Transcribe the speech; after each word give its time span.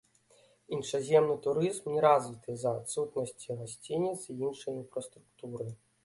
Іншаземны 0.75 1.33
турызм 1.47 1.89
не 1.95 1.99
развіты 2.05 2.55
з-за 2.61 2.71
адсутнасці 2.79 3.57
гасцініц 3.59 4.17
і 4.33 4.37
іншай 4.47 4.73
інфраструктуры. 4.79 5.69